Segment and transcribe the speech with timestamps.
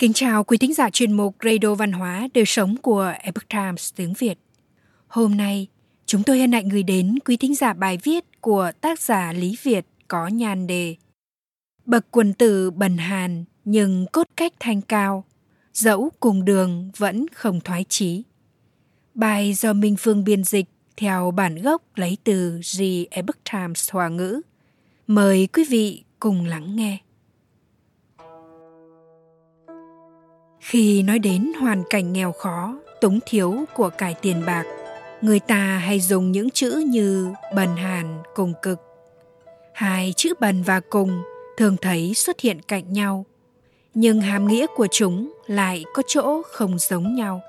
[0.00, 3.92] Kính chào quý thính giả chuyên mục Radio Văn hóa Đời sống của Epoch Times
[3.96, 4.38] tiếng Việt.
[5.06, 5.66] Hôm nay,
[6.06, 9.56] chúng tôi hân hạnh gửi đến quý thính giả bài viết của tác giả Lý
[9.62, 10.96] Việt có nhan đề
[11.86, 15.24] Bậc quần tử bần hàn nhưng cốt cách thanh cao,
[15.72, 18.22] dẫu cùng đường vẫn không thoái chí.
[19.14, 24.08] Bài do Minh Phương biên dịch theo bản gốc lấy từ The Epoch Times Hòa
[24.08, 24.40] ngữ.
[25.06, 26.98] Mời quý vị cùng lắng nghe.
[30.60, 34.64] Khi nói đến hoàn cảnh nghèo khó, túng thiếu của cải tiền bạc,
[35.20, 38.78] người ta hay dùng những chữ như bần hàn cùng cực.
[39.74, 41.22] Hai chữ bần và cùng
[41.56, 43.24] thường thấy xuất hiện cạnh nhau,
[43.94, 47.40] nhưng hàm nghĩa của chúng lại có chỗ không giống nhau.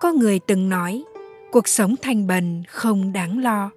[0.00, 1.04] Có người từng nói,
[1.52, 3.70] cuộc sống thanh bần không đáng lo,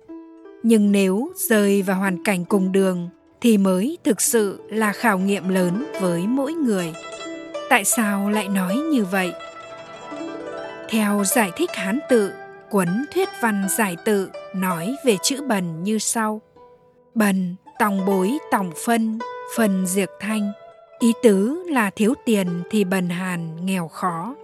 [0.63, 3.09] nhưng nếu rơi vào hoàn cảnh cùng đường
[3.41, 6.93] thì mới thực sự là khảo nghiệm lớn với mỗi người
[7.73, 9.33] tại sao lại nói như vậy?
[10.89, 12.33] Theo giải thích hán tự,
[12.69, 16.41] cuốn thuyết văn giải tự nói về chữ bần như sau.
[17.15, 19.19] Bần, tòng bối, tòng phân
[19.57, 20.51] phần diệt thanh.
[20.99, 24.35] Ý tứ là thiếu tiền thì bần hàn nghèo khó.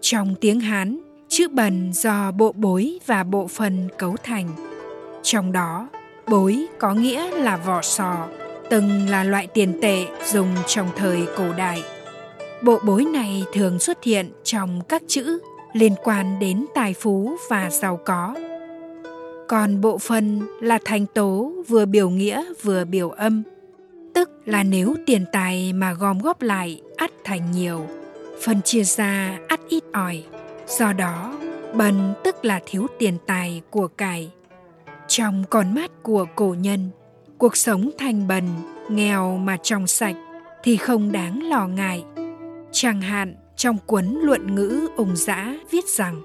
[0.00, 4.48] Trong tiếng hán, chữ bần do bộ bối và bộ phần cấu thành.
[5.22, 5.88] Trong đó,
[6.28, 8.26] bối có nghĩa là vỏ sò,
[8.70, 11.82] từng là loại tiền tệ dùng trong thời cổ đại
[12.62, 15.38] bộ bối này thường xuất hiện trong các chữ
[15.72, 18.34] liên quan đến tài phú và giàu có.
[19.48, 23.42] Còn bộ phân là thành tố vừa biểu nghĩa vừa biểu âm,
[24.14, 27.86] tức là nếu tiền tài mà gom góp lại ắt thành nhiều,
[28.42, 30.24] phân chia ra ắt ít ỏi,
[30.68, 31.38] do đó
[31.74, 34.30] bần tức là thiếu tiền tài của cải.
[35.08, 36.90] Trong con mắt của cổ nhân,
[37.38, 38.48] cuộc sống thành bần,
[38.88, 40.16] nghèo mà trong sạch
[40.62, 42.04] thì không đáng lo ngại.
[42.72, 46.22] Chẳng hạn trong cuốn luận ngữ ung dã viết rằng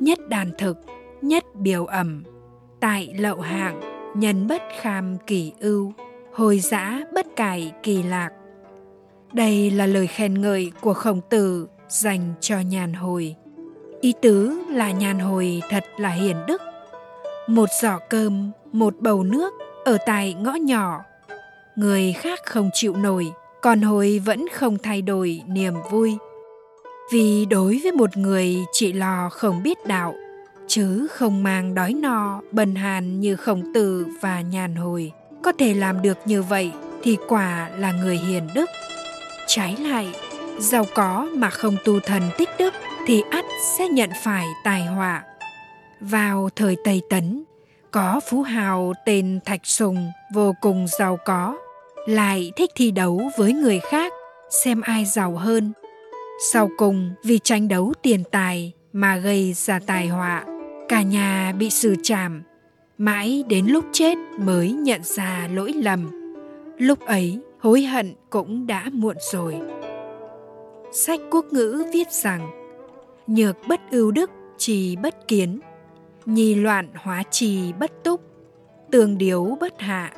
[0.00, 0.76] Nhất đàn thực,
[1.22, 2.24] nhất biểu ẩm,
[2.80, 3.80] tại lậu hạng,
[4.16, 5.92] nhân bất kham kỳ ưu,
[6.34, 8.30] hồi giã bất cải kỳ lạc.
[9.32, 13.34] Đây là lời khen ngợi của khổng tử dành cho nhàn hồi.
[14.00, 16.62] Ý tứ là nhàn hồi thật là hiền đức.
[17.46, 19.54] Một giỏ cơm, một bầu nước
[19.84, 21.00] ở tại ngõ nhỏ.
[21.76, 23.32] Người khác không chịu nổi
[23.66, 26.16] còn hồi vẫn không thay đổi niềm vui.
[27.12, 30.14] Vì đối với một người chỉ lò không biết đạo,
[30.66, 35.12] chứ không mang đói no, bần hàn như khổng tử và nhàn hồi.
[35.42, 36.72] Có thể làm được như vậy
[37.02, 38.70] thì quả là người hiền đức.
[39.46, 40.14] Trái lại,
[40.58, 42.74] giàu có mà không tu thần tích đức
[43.06, 43.44] thì ắt
[43.78, 45.22] sẽ nhận phải tài họa.
[46.00, 47.44] Vào thời tây tấn,
[47.90, 51.56] có phú hào tên thạch sùng vô cùng giàu có
[52.06, 54.12] lại thích thi đấu với người khác,
[54.50, 55.72] xem ai giàu hơn.
[56.40, 60.44] Sau cùng, vì tranh đấu tiền tài mà gây ra tai họa,
[60.88, 62.42] cả nhà bị xử trảm.
[62.98, 66.32] Mãi đến lúc chết mới nhận ra lỗi lầm.
[66.78, 69.56] Lúc ấy, hối hận cũng đã muộn rồi.
[70.92, 72.50] Sách quốc ngữ viết rằng,
[73.26, 75.60] nhược bất ưu đức, trì bất kiến.
[76.26, 78.20] Nhi loạn hóa trì bất túc
[78.90, 80.12] tường điếu bất hạ.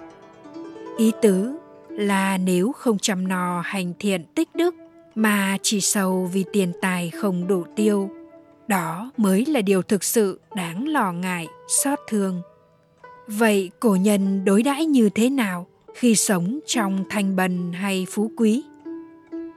[0.99, 1.53] Ý tứ
[1.99, 4.75] là nếu không chăm no hành thiện tích đức
[5.15, 8.11] mà chỉ sầu vì tiền tài không đủ tiêu,
[8.69, 12.43] đó mới là điều thực sự đáng lo ngại, xót thương.
[13.27, 18.31] Vậy cổ nhân đối đãi như thế nào khi sống trong thanh bần hay phú
[18.37, 18.65] quý?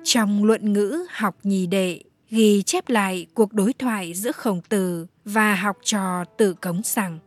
[0.04, 5.06] Trong luận ngữ học nhì đệ ghi chép lại cuộc đối thoại giữa khổng tử
[5.26, 7.20] và học trò tử cống rằng,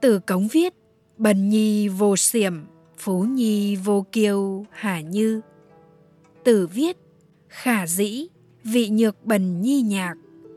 [0.00, 0.74] tử cống viết,
[1.16, 2.71] bần nhi vô xiểm
[3.04, 5.40] Phú Nhi vô kiêu hà như
[6.44, 6.96] Tử viết,
[7.48, 8.26] Khả dĩ,
[8.64, 10.14] Vị nhược bần nhi nhạc,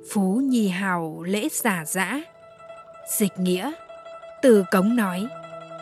[0.10, 2.22] Phú Nhi hào lễ giả dã
[3.18, 3.72] Dịch nghĩa,
[4.42, 5.28] Từ cống nói,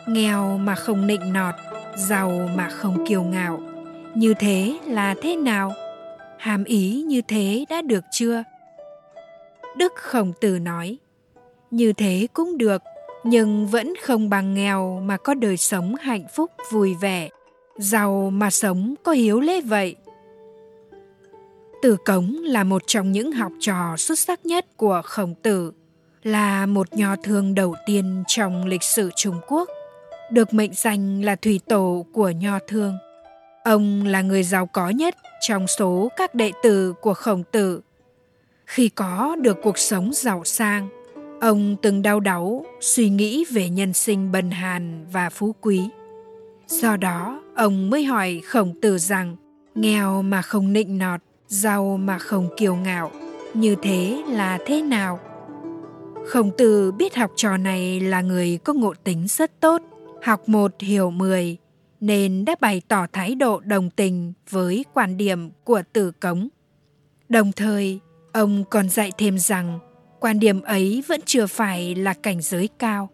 [0.06, 1.54] Nghèo mà không nịnh nọt,
[1.96, 3.60] Giàu mà không kiêu ngạo
[4.14, 5.72] Như thế là thế nào?
[6.38, 8.42] Hàm ý như thế đã được chưa?
[9.76, 10.98] Đức Khổng Tử nói,
[11.70, 12.82] Như thế cũng được
[13.24, 17.28] nhưng vẫn không bằng nghèo mà có đời sống hạnh phúc vui vẻ.
[17.78, 19.96] Giàu mà sống có hiếu lễ vậy.
[21.82, 25.72] Tử cống là một trong những học trò xuất sắc nhất của khổng tử,
[26.22, 29.68] là một nho thương đầu tiên trong lịch sử trung quốc.
[30.30, 32.94] Được mệnh danh là thủy tổ của nho thương.
[33.64, 37.80] Ông là người giàu có nhất trong số các đệ tử của khổng tử.
[38.66, 40.88] Khi có được cuộc sống giàu sang
[41.40, 45.80] Ông từng đau đáu suy nghĩ về nhân sinh bần hàn và phú quý.
[46.66, 49.36] Do đó, ông mới hỏi khổng tử rằng
[49.74, 53.10] nghèo mà không nịnh nọt giàu mà không kiêu ngạo
[53.54, 55.20] như thế là thế nào
[56.26, 59.82] khổng tử biết học trò này là người có ngộ tính rất tốt
[60.22, 61.56] học một hiểu mười
[62.00, 66.48] nên đã bày tỏ thái độ đồng tình với quan điểm của tử cống
[67.28, 68.00] đồng thời
[68.32, 69.78] ông còn dạy thêm rằng
[70.24, 73.08] quan điểm ấy vẫn chưa phải là cảnh giới cao.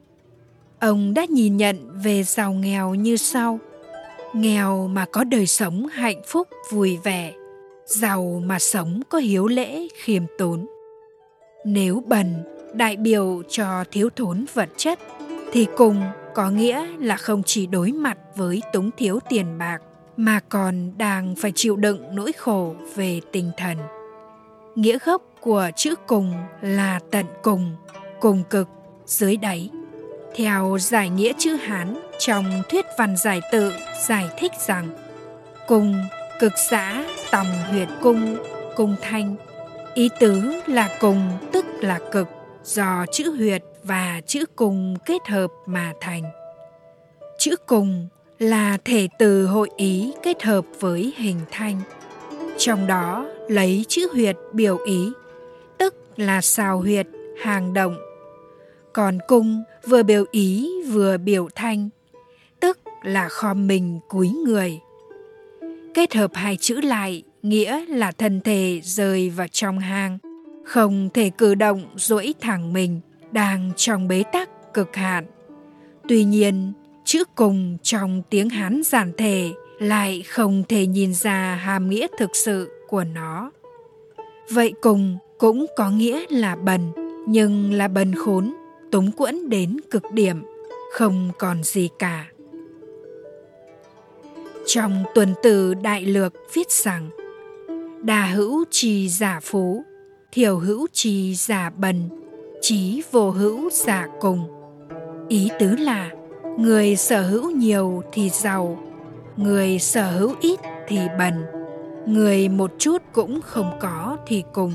[0.81, 3.59] Ông đã nhìn nhận về giàu nghèo như sau.
[4.35, 7.33] Nghèo mà có đời sống hạnh phúc vui vẻ,
[7.87, 10.67] giàu mà sống có hiếu lễ, khiêm tốn.
[11.65, 12.35] Nếu bần
[12.75, 14.99] đại biểu cho thiếu thốn vật chất,
[15.53, 16.03] thì cùng
[16.35, 19.79] có nghĩa là không chỉ đối mặt với túng thiếu tiền bạc,
[20.17, 24.00] mà còn đang phải chịu đựng nỗi khổ về tinh thần
[24.81, 27.77] nghĩa gốc của chữ cùng là tận cùng
[28.21, 28.69] cùng cực,
[29.06, 29.71] dưới đáy.
[30.35, 33.73] Theo giải nghĩa chữ hán, trong thuyết văn giải tự
[34.09, 34.88] giải thích rằng,
[35.67, 35.94] cùng
[36.41, 38.37] cực xã tòng huyệt cung
[38.77, 39.37] cung thanh.
[39.94, 42.29] Ý tứ là cùng tức là cực,
[42.65, 46.23] do chữ huyệt và chữ cùng kết hợp mà thành.
[47.38, 51.81] Chữ cùng là thể từ hội ý kết hợp với hình thanh
[52.61, 55.12] trong đó, lấy chữ huyệt biểu ý,
[55.79, 57.07] tức là xào huyệt,
[57.43, 57.97] hàng động
[58.93, 61.89] còn cung vừa biểu ý vừa biểu thanh,
[62.61, 64.81] tức là khom mình cúi người.
[65.95, 70.19] Kết hợp hai chữ lại, nghĩa là thân thể rơi vào trong hang,
[70.65, 73.01] không thể cử động duỗi thẳng mình
[73.33, 75.27] đang trong bế tắc cực hạn.
[76.09, 76.73] Tuy nhiên,
[77.05, 82.37] chữ cùng trong tiếng hán giản thể lại không thể nhìn ra hàm nghĩa thực
[82.37, 83.50] sự của nó.
[84.50, 86.93] Vậy cùng cũng có nghĩa là bần,
[87.27, 88.55] nhưng là bần khốn,
[88.91, 90.43] túng quẫn đến cực điểm,
[90.93, 92.27] không còn gì cả.
[94.67, 97.11] Trong tuần từ đại lược viết rằng,
[98.03, 99.85] đà hữu trì giả phú,
[100.33, 102.09] thiểu hữu trì giả bần,
[102.61, 104.49] trí vô hữu giả cùng.
[105.29, 106.11] Ý tứ là,
[106.59, 108.89] người sở hữu nhiều thì giàu
[109.42, 111.44] người sở hữu ít thì bần,
[112.06, 114.72] người một chút cũng không có thì cùng.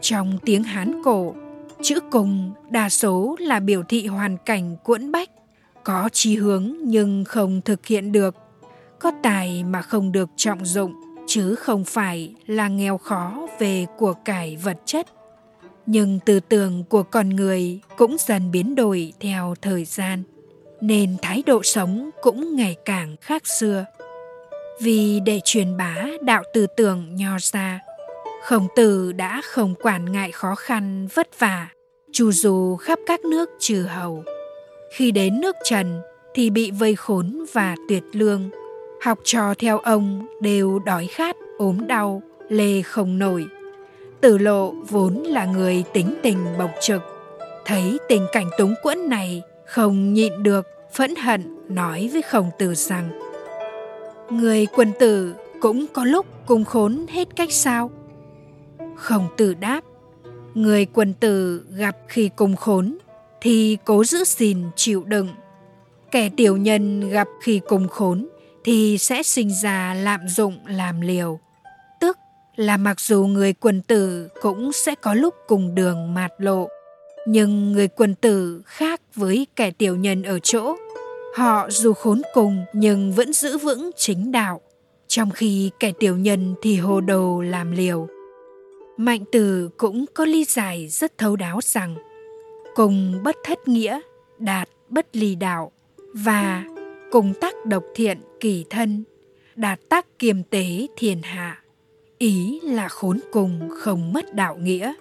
[0.00, 1.34] Trong tiếng hán cổ,
[1.82, 5.30] chữ cùng đa số là biểu thị hoàn cảnh cuỗn bách,
[5.84, 8.34] có chí hướng nhưng không thực hiện được.
[8.98, 10.94] Có tài mà không được trọng dụng,
[11.26, 15.06] chứ không phải là nghèo khó về của cải vật chất.
[15.86, 20.22] Nhưng tư tưởng của con người cũng dần biến đổi theo thời gian
[20.86, 23.84] nên thái độ sống cũng ngày càng khác xưa.
[24.80, 27.80] Vì để truyền bá đạo tư tưởng nho ra,
[28.42, 31.68] khổng tử đã không quản ngại khó khăn, vất vả,
[32.12, 34.24] chu du khắp các nước trừ hầu.
[34.92, 36.00] Khi đến nước trần
[36.34, 38.50] thì bị vây khốn và tuyệt lương,
[39.02, 43.46] học trò theo ông đều đói khát, ốm đau, lê không nổi.
[44.20, 47.02] Tử lộ vốn là người tính tình bộc trực,
[47.64, 52.74] thấy tình cảnh túng quẫn này không nhịn được, phẫn hận, nói với khổng tử
[52.74, 53.10] rằng,
[54.30, 57.90] người quân tử cũng có lúc cùng khốn hết cách sao?
[58.96, 59.80] Khổng tử đáp,
[60.54, 62.98] người quân tử gặp khi cùng khốn,
[63.40, 65.28] thì cố giữ gìn chịu đựng.
[66.10, 68.28] Kẻ tiểu nhân gặp khi cùng khốn,
[68.64, 71.40] thì sẽ sinh ra lạm dụng, làm liều.
[72.00, 72.18] Tức
[72.56, 76.68] là mặc dù người quân tử cũng sẽ có lúc cùng đường mạt lộ
[77.26, 80.76] nhưng người quân tử khác với kẻ tiểu nhân ở chỗ.
[81.36, 84.60] Họ dù khốn cùng nhưng vẫn giữ vững chính đạo.
[85.08, 88.08] Trong khi kẻ tiểu nhân thì hồ đồ làm liều.
[88.96, 91.96] Mạnh tử cũng có lý giải rất thấu đáo rằng,
[92.74, 94.00] cùng bất thất nghĩa,
[94.38, 95.72] đạt bất ly đạo
[96.14, 96.64] và
[97.10, 99.04] cùng tác độc thiện kỳ thân,
[99.56, 101.62] đạt tác kiềm tế thiên hạ,
[102.18, 104.94] ý là khốn cùng không mất đạo nghĩa,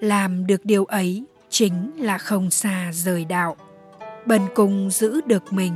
[0.00, 1.24] làm được điều ấy
[1.60, 3.56] chính là không xa rời đạo.
[4.26, 5.72] Bần cùng giữ được mình,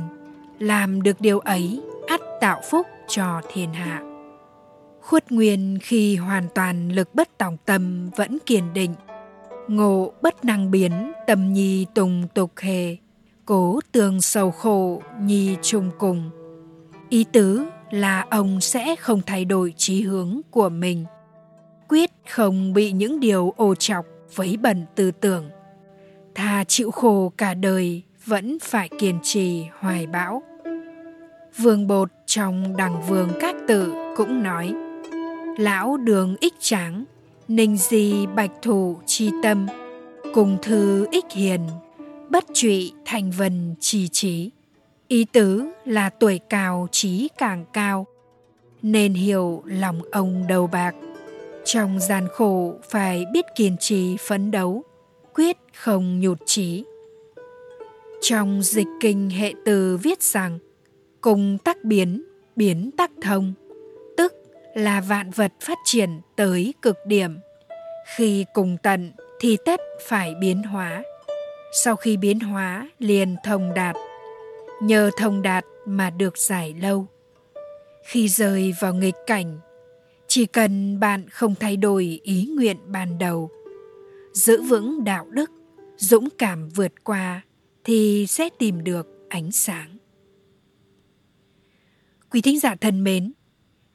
[0.59, 4.03] làm được điều ấy, ắt tạo phúc cho thiên hạ.
[5.01, 8.95] Khuất nguyên khi hoàn toàn lực bất tòng tâm vẫn kiên định,
[9.67, 12.97] ngộ bất năng biến tâm nhi tùng tục hề,
[13.45, 16.29] cố tường sầu khổ nhi trùng cùng.
[17.09, 21.05] Ý tứ là ông sẽ không thay đổi chí hướng của mình,
[21.89, 25.49] quyết không bị những điều ô chọc vấy bẩn tư tưởng
[26.35, 30.43] thà chịu khổ cả đời vẫn phải kiên trì hoài bão.
[31.57, 34.73] Vương bột trong đằng vương các tự cũng nói
[35.57, 37.05] lão đường ích tráng
[37.47, 39.67] ninh di bạch thủ chi tâm
[40.33, 41.61] cùng thư ích hiền
[42.29, 44.51] bất trụy thành vần trì trí.
[45.07, 48.07] Ý tứ là tuổi cao trí càng cao
[48.81, 50.95] nên hiểu lòng ông đầu bạc.
[51.65, 54.83] Trong gian khổ phải biết kiên trì phấn đấu,
[55.35, 56.83] quyết không nhụt chí.
[58.21, 60.59] Trong dịch kinh hệ từ viết rằng,
[61.21, 62.23] cùng tắc biến,
[62.55, 63.53] biến tắc thông,
[64.17, 64.33] tức
[64.73, 67.37] là vạn vật phát triển tới cực điểm.
[68.15, 71.03] Khi cùng tận thì tất phải biến hóa.
[71.83, 73.95] Sau khi biến hóa liền thông đạt.
[74.81, 77.07] Nhờ thông đạt mà được giải lâu.
[78.05, 79.59] Khi rơi vào nghịch cảnh,
[80.27, 83.49] chỉ cần bạn không thay đổi ý nguyện ban đầu,
[84.35, 85.51] giữ vững đạo đức,
[85.97, 87.41] dũng cảm vượt qua
[87.83, 89.97] thì sẽ tìm được ánh sáng.
[92.31, 93.33] Quý thính giả thân mến,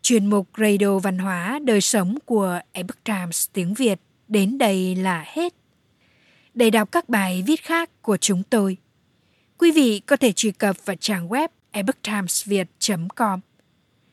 [0.02, 5.24] chuyên mục Radio Văn hóa Đời Sống của Epoch Times tiếng Việt đến đây là
[5.26, 5.54] hết.
[6.54, 8.76] Để đọc các bài viết khác của chúng tôi,
[9.58, 13.40] quý vị có thể truy cập vào trang web epochtimesviet.com.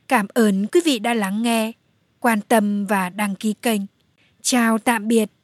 [0.07, 1.71] Cảm ơn quý vị đã lắng nghe,
[2.19, 3.81] quan tâm và đăng ký kênh.
[4.41, 5.29] Chào tạm biệt